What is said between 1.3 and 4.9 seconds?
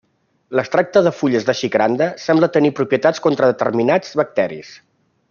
de xicranda sembla tenir propietats contra determinats bacteris.